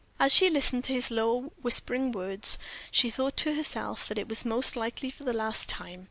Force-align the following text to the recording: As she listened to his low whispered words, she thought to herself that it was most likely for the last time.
As 0.19 0.31
she 0.31 0.49
listened 0.49 0.83
to 0.85 0.93
his 0.93 1.11
low 1.11 1.53
whispered 1.61 2.15
words, 2.15 2.57
she 2.89 3.11
thought 3.11 3.37
to 3.37 3.53
herself 3.53 4.07
that 4.07 4.17
it 4.17 4.27
was 4.27 4.43
most 4.43 4.75
likely 4.75 5.11
for 5.11 5.23
the 5.25 5.31
last 5.31 5.69
time. 5.69 5.99